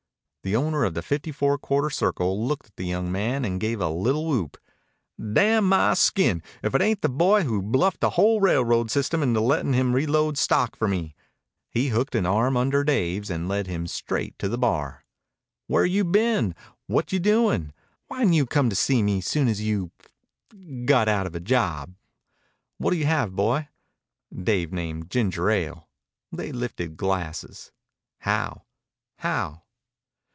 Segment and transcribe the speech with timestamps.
[0.43, 3.79] The owner of the Fifty Four Quarter Circle looked at the young man and gave
[3.79, 4.57] a little whoop.
[5.21, 9.39] "Damn my skin, if it ain't the boy who bluffed a whole railroad system into
[9.39, 11.15] lettin' him reload stock for me!"
[11.69, 15.05] He hooked an arm under Dave's and led him straight to the bar.
[15.67, 16.55] "Where you been?
[16.87, 17.71] What you doin'?
[18.07, 19.91] Why n't you come to me soon as you...
[20.85, 21.93] got out of a job?
[22.79, 23.67] What'll you have, boy?"
[24.35, 25.87] Dave named ginger ale.
[26.31, 27.71] They lifted glasses.
[28.21, 28.63] "How?"
[29.17, 29.61] "How?"